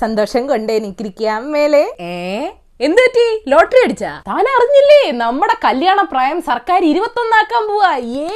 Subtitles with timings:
[0.00, 1.92] സന്തോഷം കൊണ്ട് എനിക്കിരിക്കാം മേലെ.
[2.00, 2.48] ഏ?
[2.80, 3.50] എന്ത് പറ്റി?
[3.50, 4.22] ലോട്ടറി അടിച്ചാ?
[4.26, 5.26] താൻ അറിഞ്ഞില്ലേ?
[5.26, 7.96] നമ്മുടെ കല്യാണ പ്രായം സർക്കാർ ഇരുപത്തൊന്നാക്കാൻ പോവാ.
[7.96, 8.28] ഏ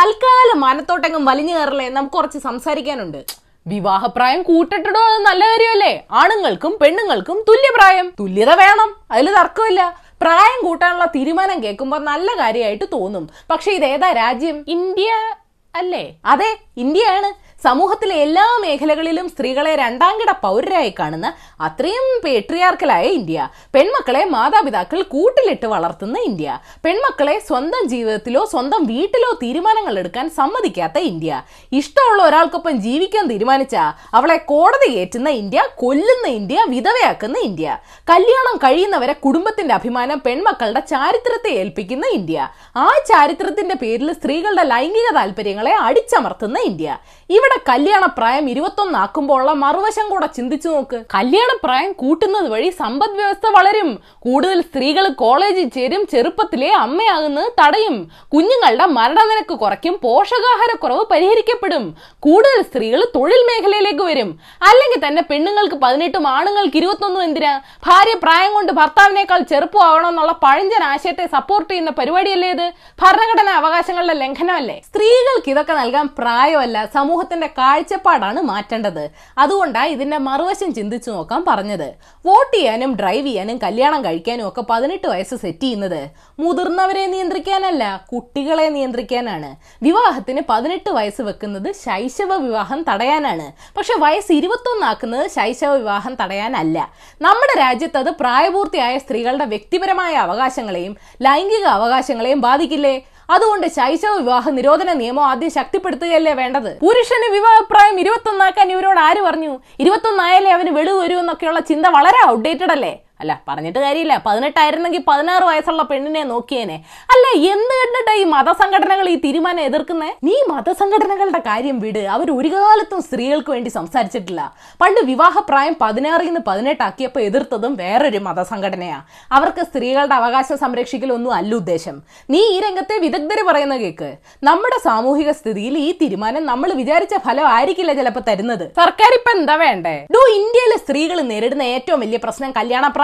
[0.00, 3.24] തൽക്കാലം മനത്തോട്ടെങ്കും വലിഞ്ഞു കയറലേ നമുക്ക് കുറച്ച് സംസാരിക്കാനുണ്ട്.
[3.66, 6.06] വിവാഹപ്രായം കൂട്ടിട്ടിടോ അത് നല്ല കാര്യമല്ലേ?
[6.12, 8.12] ആണുങ്ങൾക്കും പെണ്ണുങ്ങൾക്കും തുല്യപ്രായം.
[8.20, 8.96] തുല്യത വേണം.
[9.10, 10.02] അതിൽ തർക്കമില്ല.
[10.20, 13.30] പ്രായം കൂട്ടാനുള്ള തീരുമാനം കേൾക്കുമ്പോൾ നല്ല കാര്യമായിട്ട് തോന്നും.
[13.50, 14.64] പക്ഷെ ഇത് ഏതാ രാജ്യം?
[14.68, 15.34] ഇന്ത്യ
[15.74, 16.14] അല്ലേ?
[16.24, 17.51] അതെ ഇന്ത്യയാണ്.
[17.64, 23.48] സമൂഹത്തിലെ എല്ലാ മേഖലകളിലും സ്ത്രീകളെ രണ്ടാംകിട പൗരരായി കാണുന്ന അത്രയും പേട്രിയാർക്കലായ ഇന്ത്യ.
[23.74, 26.58] പെൺമക്കളെ മാതാപിതാക്കൾ കൂട്ടിലിട്ട് വളർത്തുന്ന ഇന്ത്യ.
[26.84, 31.42] പെൺമക്കളെ സ്വന്തം ജീവിതത്തിലോ സ്വന്തം വീട്ടിലോ തീരുമാനങ്ങൾ എടുക്കാൻ സമ്മതിക്കാത്ത ഇന്ത്യ.
[31.72, 33.76] ഇഷ്ടമുള്ള ഒരാൾക്കൊപ്പം ജീവിക്കാൻ തീരുമാനിച്ച
[34.14, 37.78] അവളെ കോടതി കയറ്റുന്ന ഇന്ത്യ കൊല്ലുന്ന ഇന്ത്യ വിധവയാക്കുന്ന ഇന്ത്യ.
[38.10, 42.48] കല്യാണം കഴിയുന്നവരെ കുടുംബത്തിന്റെ അഭിമാനം പെൺമക്കളുടെ ചാരിത്രത്തെ ഏൽപ്പിക്കുന്ന ഇന്ത്യ.
[42.76, 46.98] ആ ചാരിത്രത്തിന്റെ പേരിൽ സ്ത്രീകളുടെ ലൈംഗിക താല്പര്യങ്ങളെ അടിച്ചമർത്തുന്ന ഇന്ത്യ.
[47.30, 51.02] ഇവിടെ കല്യാണ പ്രായം ഇരുപത്തൊന്നാക്കുമ്പോൾ ഉള്ള മറുവശം കൂടെ ചിന്തിച്ചു നോക്ക്.
[51.14, 53.98] കല്യാണ പ്രായം കൂട്ടുന്നത് വഴി സമ്പദ് വ്യവസ്ഥ വളരും.
[54.18, 58.10] കൂടുതൽ സ്ത്രീകൾ കോളേജിൽ ചേരും ചെറുപ്പത്തിലെ അമ്മയാകുന്നത് തടയും.
[58.34, 61.96] കുഞ്ഞുങ്ങളുടെ മരണനിരക്ക് കുറയ്ക്കും പോഷകാഹാരക്കുറവ് പരിഹരിക്കപ്പെടും.
[62.20, 64.38] കൂടുതൽ സ്ത്രീകൾ തൊഴിൽ മേഖലയിലേക്ക് വരും.
[64.62, 67.58] അല്ലെങ്കിൽ തന്നെ പെണ്ണുങ്ങൾക്ക് പതിനെട്ടും ആണുങ്ങൾക്ക് ഇരുപത്തൊന്നും എന്തിനാ?
[67.58, 72.72] ഭാര്യ പ്രായം കൊണ്ട് ഭർത്താവിനേക്കാൾ ചെറുപ്പമാവണമെന്നുള്ള പഴഞ്ചൻ ആശയത്തെ സപ്പോർട്ട് ചെയ്യുന്ന പരിപാടിയല്ലേ ഇത്?
[73.02, 74.82] ഭരണഘടനാ അവകാശങ്ങളുടെ ലംഘനമല്ലേ?
[74.88, 76.86] സ്ത്രീകൾക്ക് ഇതൊക്കെ നൽകാൻ പ്രായമല്ല.
[76.94, 79.10] സമൂഹത്തിന്റെ കാഴ്ചപ്പാടാണ് മാറ്റേണ്ടത്.
[79.38, 81.94] അതുകൊണ്ടാണ് ഇതിന്റെ മറുവശം ചിന്തിച്ചു നോക്കാൻ പറഞ്ഞത്.
[82.26, 86.10] വോട്ട് ചെയ്യാനും ഡ്രൈവ് ചെയ്യാനും കല്യാണം കഴിക്കാനും ഒക്കെ പതിനെട്ട് വയസ്സ് സെറ്റ് ചെയ്യുന്നത്
[86.40, 89.56] മുതിർന്നവരെ നിയന്ത്രിക്കാനല്ല കുട്ടികളെ നിയന്ത്രിക്കാനാണ്.
[89.82, 93.52] വിവാഹത്തിന് പതിനെട്ട് വയസ്സ് വെക്കുന്നത് ശൈശവ വിവാഹം തടയാനാണ്.
[93.76, 96.88] പക്ഷെ വയസ്സ് ഇരുപത്തൊന്നാക്കുന്നത് ശൈശവ വിവാഹം തടയാനല്ല.
[97.22, 103.06] നമ്മുടെ രാജ്യത്ത് അത് പ്രായപൂർത്തിയായ സ്ത്രീകളുടെ വ്യക്തിപരമായ അവകാശങ്ങളെയും ലൈംഗിക അവകാശങ്ങളെയും ബാധിക്കില്ലേ?
[103.30, 106.78] അതുകൊണ്ട് ശൈശവ വിവാഹ നിരോധന നിയമം ആദ്യം ശക്തിപ്പെടുത്തുകയല്ലേ വേണ്ടത്?
[106.80, 109.60] പുരുഷന് വിവാഹപ്രായം ഇരുപത്തൊന്നാക്കാൻ ഇവരോട് ആര് പറഞ്ഞു?
[109.78, 112.92] ഇരുപത്തൊന്നായാലേ അവന് വെളിവ് വരൂ എന്നൊക്കെയുള്ള ചിന്ത വളരെ ഔട്ട്ഡേറ്റഡ് അല്ലേ?
[113.22, 114.14] അല്ല പറഞ്ഞിട്ട് കാര്യമില്ല.
[114.26, 116.76] പതിനെട്ടായിരുന്നെങ്കിൽ പതിനാറ് വയസ്സുള്ള പെണ്ണിനെ നോക്കിയേനെ.
[117.14, 120.10] അല്ല എന്ത് കണ്ടിട്ടാ ഈ മതസംഘടനകൾ ഈ തീരുമാനം എതിർക്കുന്നേ?
[120.28, 122.02] നീ മതസംഘടനകളുടെ കാര്യം വിട്.
[122.16, 124.40] അവർ ഒരു കാലത്തും സ്ത്രീകൾക്ക് വേണ്ടി സംസാരിച്ചിട്ടില്ല.
[124.80, 128.98] പണ്ട് വിവാഹപ്രായം പതിനാറിൽ നിന്ന് പതിനെട്ടാക്കിയപ്പോൾ എതിർത്തതും വേറൊരു മതസംഘടനയാ.
[129.38, 131.96] അവർക്ക് സ്ത്രീകളുടെ അവകാശം സംരക്ഷിക്കലൊന്നും അല്ല ഉദ്ദേശം.
[132.30, 134.10] നീ ഈ രംഗത്തെ വിദഗ്ധര് പറയുന്ന കേക്ക്.
[134.48, 138.64] നമ്മുടെ സാമൂഹിക സ്ഥിതിയിൽ ഈ തീരുമാനം നമ്മൾ വിചാരിച്ച ഫലം ആയിരിക്കില്ല ചിലപ്പോൾ തരുന്നത്.
[138.80, 139.94] സർക്കാർ ഇപ്പൊ എന്താ വേണ്ടേ?
[140.14, 142.52] ഡോ ഇന്ത്യയിലെ സ്ത്രീകൾ നേരിടുന്ന ഏറ്റവും വലിയ പ്രശ്നം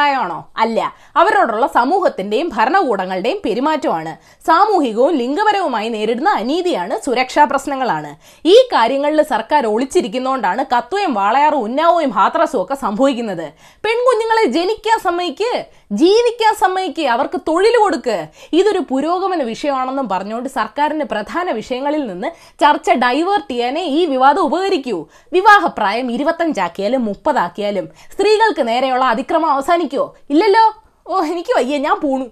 [0.09, 0.79] കല്യാണപ്രായമാണോ അല്ല.
[1.21, 4.13] അവരോടുള്ള സമൂഹത്തിന്റെയും ഭരണകൂടങ്ങളുടെയും പെരുമാറ്റമാണ്.
[4.49, 8.11] സാമൂഹികവും ലിംഗപരവുമായി നേരിടുന്ന അനീതിയാണ് സുരക്ഷാ പ്രശ്നങ്ങളാണ്.
[8.53, 13.47] ഈ കാര്യങ്ങളിൽ സർക്കാർ ഒളിച്ചിരിക്കുന്നതുകൊണ്ടാണ് കത്തുവയും വാളയാറും ഉന്നാവോയും ഹാത്രസും ഒക്കെ സംഭവിക്കുന്നത്.
[13.87, 15.53] പെൺകുഞ്ഞുങ്ങളെ ജനിക്കാൻ സമ്മതിക്ക്
[16.01, 18.17] ജീവിക്കാൻ സമ്മതിക്ക് അവർക്ക് തൊഴിൽ കൊടുക്ക്.
[18.53, 22.29] ഇതൊരു പുരോഗമന വിഷയമാണെന്നും പറഞ്ഞുകൊണ്ട് സർക്കാരിന്റെ പ്രധാന വിഷയങ്ങളിൽ നിന്ന്
[22.63, 24.99] ചർച്ച ഡൈവേർട്ട് ചെയ്യാനേ ഈ വിവാദം ഉപകരിക്കൂ.
[25.37, 29.98] വിവാഹപ്രായം ഇരുപത്തഞ്ചാക്കിയാലും മുപ്പതാക്കിയാലും സ്ത്രീകൾക്ക് നേരെയുള്ള അതിക്രമം അവസാനിക്കോ.
[30.33, 30.65] ഇല്ലല്ലോ?
[31.13, 32.27] ഓ എനിക്ക് വയ്യ ഞാൻ പോണു.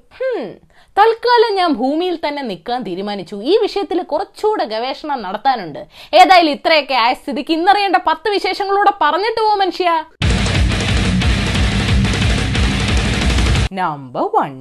[0.96, 3.36] തൽക്കാലം ഞാൻ ഭൂമിയിൽ തന്നെ നിൽക്കാൻ തീരുമാനിച്ചു.
[3.50, 5.80] ഈ വിഷയത്തിൽ കുറച്ചുകൂടെ ഗവേഷണം നടത്താനുണ്ട്.
[6.20, 9.90] ഏതായാലും ഇത്രയൊക്കെ ആയ സ്ഥിതിക്ക് ഇന്നറിയേണ്ട പത്ത് വിശേഷങ്ങളൂടെ പറഞ്ഞിട്ട് പോ മനുഷ്യ.
[13.78, 14.52] നമ്പർ വൺ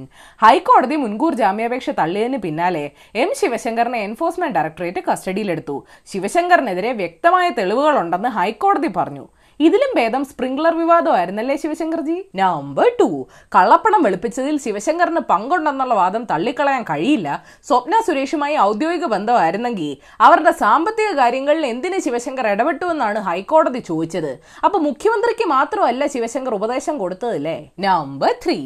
[0.44, 2.82] ഹൈക്കോടതി മുൻകൂർ ജാമ്യാപേക്ഷ തള്ളിയതിന് പിന്നാലെ
[3.22, 5.76] എം ശിവശങ്കറിനെ എൻഫോഴ്സ്മെന്റ് ഡയറക്ടറേറ്റ് കസ്റ്റഡിയിലെടുത്തു
[6.12, 9.24] ശിവശങ്കറിനെതിരെ വ്യക്തമായ തെളിവുകളുണ്ടെന്ന് ഹൈക്കോടതി പറഞ്ഞു.
[9.60, 12.16] ഇതിലും ഭേദം സ്പ്രിംഗ്ലർ വിവാദമായിരുന്നല്ലേ ശിവശങ്കർജി?
[12.34, 13.06] നമ്പർ ടു
[13.54, 17.28] കള്ളപ്പണം വെളുപ്പിച്ചതിൽ ശിവശങ്കറിന് പങ്കുണ്ടെന്നുള്ള വാദം തള്ളിക്കളയാൻ കഴിയില്ല.
[17.68, 24.38] സ്വപ്ന സുരേഷുമായി ഔദ്യോഗിക ബന്ധമായിരുന്നെങ്കിൽ അവരുടെ സാമ്പത്തിക കാര്യങ്ങളിൽ എന്തിന് ശിവശങ്കർ ഇടപെട്ടു എന്നാണ് ഹൈക്കോടതി ചോദിച്ചത്.
[24.64, 28.58] അപ്പൊ മുഖ്യമന്ത്രിക്ക് മാത്രമല്ല ശിവശങ്കർ ഉപദേശം കൊടുത്തതല്ലേ നമ്പർ ത്രീ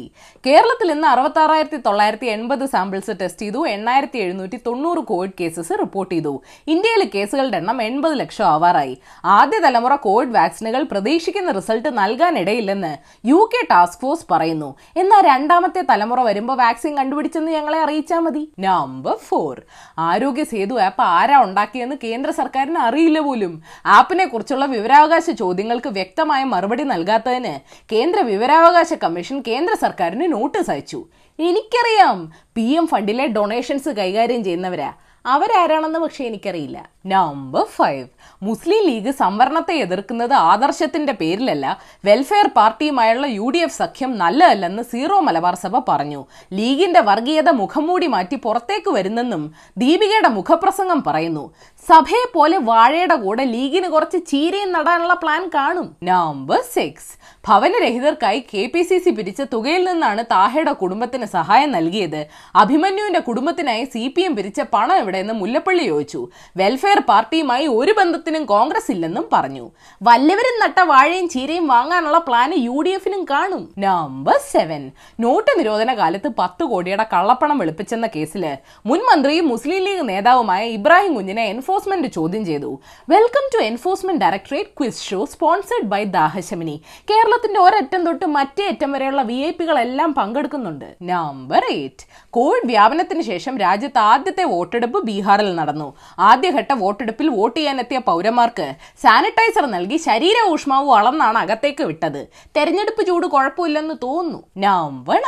[0.47, 3.67] കേരളത്തിൽ ഇന്ന് അറുപത്തി ആറായിരത്തി തൊള്ളായിരത്തി എൺപത് സാമ്പിൾസ് ടെസ്റ്റ് ചെയ്തു.
[3.67, 6.41] എണ്ണായിരത്തി എഴുന്നൂറ്റി തൊണ്ണൂറ് കോവിഡ് കേസസ് റിപ്പോർട്ട് ചെയ്തു.
[6.67, 9.01] ഇന്ത്യയിലെ കേസുകളുടെ എണ്ണം എൺപത് ലക്ഷം ആവാറായി.
[9.25, 12.97] ആദ്യ തലമുറ കോവിഡ് വാക്സിനുകൾ പ്രതീക്ഷിക്കുന്ന റിസൾട്ട് നൽകാനിടയില്ലെന്ന്
[13.27, 14.75] യു കെ ടാസ്ക് ഫോഴ്സ് പറയുന്നു.
[14.97, 18.53] എന്നാൽ രണ്ടാമത്തെ തലമുറ വരുമ്പോൾ വാക്സിൻ കണ്ടുപിടിച്ചെന്ന് ഞങ്ങളെ അറിയിച്ചാൽ മതി.
[18.59, 19.61] നമ്പർ ഫോർ
[19.97, 23.61] ആരോഗ്യ സേതു ആപ്പ് ആരാ ഉണ്ടാക്കിയെന്ന് കേന്ദ്ര സർക്കാരിന് അറിയില്ല പോലും.
[23.85, 31.05] ആപ്പിനെ കുറിച്ചുള്ള വിവരാവകാശ ചോദ്യങ്ങൾക്ക് വ്യക്തമായ മറുപടി നൽകാത്തതിന് കേന്ദ്ര വിവരാവകാശ കമ്മീഷൻ കേന്ദ്ര സർക്കാരിന് നോട്ടീസ് അയച്ചു.
[31.39, 32.31] എനിക്കറിയാം.
[32.55, 34.93] പി എം ഫണ്ടിലെ ഡൊണേഷൻസ് കൈകാര്യം ചെയ്യുന്നവരാ.
[35.25, 36.89] അവരാരാണെന്ന് പക്ഷേ എനിക്കറിയില്ല.
[37.05, 38.07] നമ്പർ ഫൈവ്
[38.43, 41.65] മുസ്ലിം ലീഗ് സംവരണത്തെ എതിർക്കുന്നത് ആദർശത്തിന്റെ പേരിലല്ല.
[42.05, 46.25] വെൽഫെയർ പാർട്ടിയുമായുള്ള യു ഡി എഫ് സഖ്യം നല്ലതല്ലെന്ന് സീറോ മലബാർ സഭ പറഞ്ഞു.
[46.53, 51.53] ലീഗിന്റെ വർഗീയത മുഖംമൂടി മാറ്റി പുറത്തേക്ക് വരുന്നെന്നും ദീപികയുടെ മുഖപ്രസംഗം പറയുന്നു.
[51.89, 55.95] സഭയെ പോലെ വാഴയുടെ കൂടെ ലീഗിന് കുറച്ച് ചീരയും നടാനുള്ള പ്ലാൻ കാണും.
[56.03, 57.11] നമ്പർ സിക്സ്
[57.47, 62.27] ഭവനരഹിതർക്കായി കെ പി സി സി പിരിച്ച തുകയിൽ നിന്നാണ് താഹയുടെ കുടുംബത്തിന് സഹായം നൽകിയത്.
[62.55, 66.29] അഭിമന്യുവിന്റെ കുടുംബത്തിനായി സി പി എം പിരിച്ച പണം എവിടെയെന്ന് മുല്ലപ്പള്ളി ചോദിച്ചു.
[66.57, 69.65] വെൽഫെയർ വെൽഫെയർ പാർട്ടിയുമായി ഒരു ബന്ധത്തിനും കോൺഗ്രസ് ഇല്ലെന്നും പറഞ്ഞു.
[70.07, 73.61] വല്ലവരും നട്ട വാഴയും ചീരയും വാങ്ങാനുള്ള പ്ലാന് യു ഡി എഫിനും കാണും.
[73.83, 74.81] നമ്പർ സെവൻ
[75.23, 78.43] നോട്ട് നിരോധന കാലത്ത് പത്ത് കോടിയുടെ കള്ളപ്പണം വെളുപ്പിച്ചെന്ന കേസിൽ
[78.89, 82.71] മുൻ മന്ത്രിയും മുസ്ലിം ലീഗ് നേതാവുമായ ഇബ്രാഹിം കുഞ്ഞിനെ എൻഫോഴ്സ്മെന്റ് ചോദ്യം ചെയ്തു.
[83.13, 86.75] Welcome to enforcement directorate quiz show sponsored by Dahashamini.
[87.11, 90.89] കേരളത്തിന്റെ ഒരറ്റം തൊട്ട് മറ്റേ അറ്റം വരെയുള്ള വി ഐ പികളെല്ലാം പങ്കെടുക്കുന്നുണ്ട്.
[91.13, 92.07] നമ്പർ എയ്റ്റ്
[92.39, 95.89] കോവിഡ് വ്യാപനത്തിന് ശേഷം രാജ്യത്ത് ആദ്യത്തെ വോട്ടെടുപ്പ് ബീഹാറിൽ നടന്നു.
[96.29, 98.73] ആദ്യഘട്ട വോട്ടെടുപ്പിൽ വോട്ട് ചെയ്യാനെത്തിയ പൗരന്മാർക്ക്
[99.03, 102.27] സാനിറ്റൈസർ നൽകി ശരീര ഊഷ്മാവ് അളന്നാണ് അകത്തേക്ക് വിട്ടത്.
[102.57, 104.43] തെരഞ്ഞെടുപ്പ് ചൂട് കുഴപ്പമില്ലെന്ന് തോന്നുന്നു.
[104.57, 105.19] നമ്പർ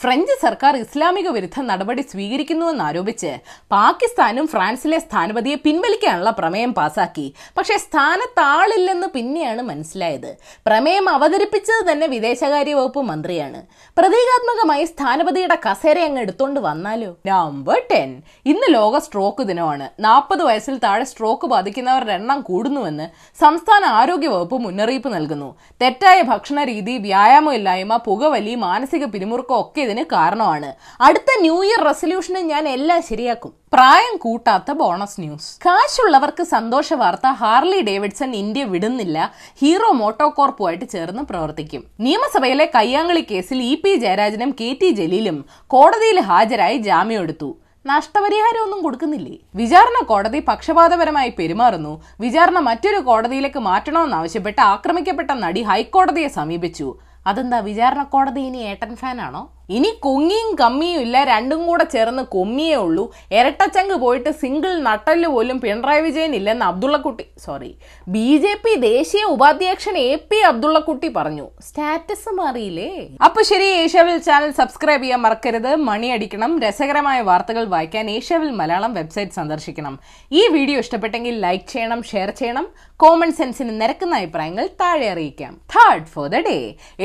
[0.00, 3.38] ഫ്രഞ്ച് സർക്കാർ ഇസ്ലാമിക വിരുദ്ധ നടപടി സ്വീകരിക്കുന്നുവെന്ന് ആരോപിച്ച്
[3.72, 7.34] പാകിസ്ഥാനും ഫ്രാൻസിലെ സ്ഥാനപതിയെ പിൻവലിക്കാനുള്ള പ്രമേയം പാസാക്കി.
[7.58, 10.36] പക്ഷേ സ്ഥാനത്താളില്ലെന്ന് പിന്നെയാണ് മനസ്സിലായത്.
[10.66, 13.62] പ്രമേയം അവതരിപ്പിച്ചത് തന്നെ വിദേശകാര്യ വകുപ്പ് മന്ത്രിയാണ്.
[13.98, 17.16] പ്രതീകാത്മകമായി സ്ഥാനപതിയുടെ കസേര അങ്ങ് എടുത്തോണ്ട് വന്നാലോ?
[17.26, 19.88] നമ്പർ ടെൻ ഇന്ന് ലോക സ്ട്രോക്ക് ദിനമാണ്.
[20.00, 23.06] നാൽപ്പത് വയസ്സിൽ താഴെ സ്ട്രോക്ക് ബാധിക്കുന്നവരുടെ എണ്ണം കൂടുന്നുവെന്ന്
[23.42, 25.50] സംസ്ഥാന ആരോഗ്യവകുപ്പ് മുന്നറിയിപ്പ് നൽകുന്നു.
[25.82, 30.70] തെറ്റായ ഭക്ഷണ രീതി വ്യായാമമില്ലായ്മ പുകവലി മാനസിക പിരിമുറുക്കം ഒക്കെ ഇതിന് കാരണമാണ്.
[31.00, 33.52] അടുത്ത ന്യൂ ഇയർ റെസൊല്യൂഷന് ഞാൻ എല്ലാം ശരിയാക്കും.
[33.74, 39.16] പ്രായം കൂട്ടാത്ത ബോണസ് ന്യൂസ് കാശുള്ളവർക്ക് സന്തോഷ വാർത്ത ഹാർലി ഡേവിഡ്സൺ ഇന്ത്യ വിടുന്നില്ല.
[39.60, 41.82] ഹീറോ മോട്ടോകോർപ്പുമായിട്ട് ചേർന്ന് പ്രവർത്തിക്കും.
[42.00, 45.38] നിയമസഭയിലെ കയ്യാങ്കളി കേസിൽ ഇ പി ജയരാജനും കെ ടി ജലീലും
[45.74, 47.50] കോടതിയിൽ ഹാജരായി ജാമ്യം എടുത്തു.
[47.90, 49.34] നഷ്ടപരിഹാരം ഒന്നും കൊടുക്കുന്നില്ലേ?
[49.60, 51.92] വിചാരണ കോടതി പക്ഷപാതപരമായി പെരുമാറുന്നു.
[52.24, 56.88] വിചാരണ മറ്റൊരു കോടതിയിലേക്ക് മാറ്റണമെന്നാവശ്യപ്പെട്ട് ആക്രമിക്കപ്പെട്ട നടി ഹൈക്കോടതിയെ സമീപിച്ചു.
[57.30, 59.42] അതെന്താ വിചാരണ കോടതി ഇനി ഏട്ടൻ ഫാനാണോ?
[59.76, 63.04] ഇനി കൊങ്ങിയും കമ്മിയും ഇല്ല രണ്ടും കൂടെ ചേർന്ന് കൊമ്മിയേ ഉള്ളൂ.
[63.38, 67.70] ഇരട്ടച്ചങ്ക് പോയിട്ട് സിംഗിൾ നട്ടൽ പോലും പിണറായി വിജയൻ ഇല്ലെന്ന് Abdullakutty sorry
[68.14, 71.46] B J P ദേശീയ ഉപാധ്യക്ഷൻ എ പി അബ്ദുള്ളക്കുട്ടി പറഞ്ഞു.
[71.68, 72.90] സ്റ്റാറ്റസ് മാറിയില്ലേ?
[73.26, 75.70] അപ്പൊ ശരി ഏഷ്യാവിൽ ചാനൽ സബ്സ്ക്രൈബ് ചെയ്യാൻ മറക്കരുത്.
[75.88, 79.94] മണിയടിക്കണം രസകരമായ വാർത്തകൾ വായിക്കാൻ ഏഷ്യാവിൽ മലയാളം വെബ്സൈറ്റ് സന്ദർശിക്കണം.
[80.32, 82.66] ഈ വീഡിയോ ഇഷ്ടപ്പെട്ടെങ്കിൽ ലൈക്ക് ചെയ്യണം ഷെയർ ചെയ്യണം.
[83.02, 85.52] കോമൺ സെൻസിന് നിരക്കുന്ന അഭിപ്രായങ്ങൾ താഴെ അറിയിക്കാം.
[85.74, 86.56] തേർഡ് ഫോർ ദ ഡേ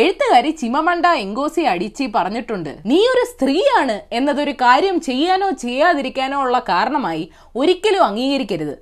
[0.02, 2.06] എഴുത്തുകാരി ചിമമണ്ട എങ്കോസി അടിച്ചി
[2.54, 7.24] പറഞ്ഞിട്ടുണ്ട് നീ ഒരു സ്ത്രീയാണ് എന്നതൊരു കാര്യം ചെയ്യാനോ ചെയ്യാതിരിക്കാനോ ഉള്ള കാരണമായി
[7.56, 8.76] ഒരിക്കലും അംഗീകരിക്കരുത്.